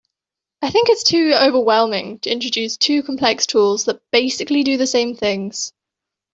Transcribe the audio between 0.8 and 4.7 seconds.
it’s too overwhelming to introduce two complex tools that basically